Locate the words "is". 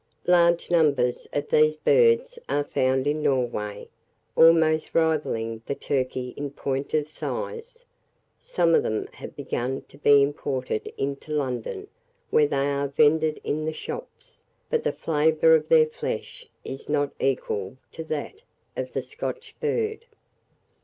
16.65-16.89